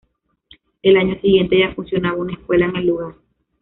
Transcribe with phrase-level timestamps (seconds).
[0.83, 3.13] Al año siguiente ya funcionaba una escuela en el lugar.